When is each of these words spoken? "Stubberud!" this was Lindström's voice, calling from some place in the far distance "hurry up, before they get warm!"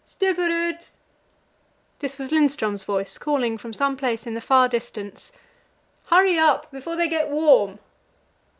"Stubberud!" 0.03 0.87
this 1.99 2.17
was 2.17 2.31
Lindström's 2.31 2.83
voice, 2.83 3.19
calling 3.19 3.55
from 3.59 3.71
some 3.71 3.95
place 3.95 4.25
in 4.25 4.33
the 4.33 4.41
far 4.41 4.67
distance 4.67 5.31
"hurry 6.07 6.39
up, 6.39 6.71
before 6.71 6.95
they 6.95 7.07
get 7.07 7.29
warm!" 7.29 7.77